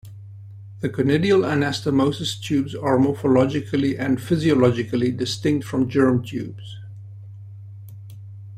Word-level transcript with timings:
The 0.79 0.89
conidial 0.89 1.41
anastomosis 1.41 2.41
tubes 2.41 2.73
are 2.73 2.97
morphologically 2.97 3.99
and 3.99 4.19
physiologically 4.19 5.11
distinct 5.11 5.63
from 5.67 5.89
germ 5.91 6.23
tubes. 6.25 6.77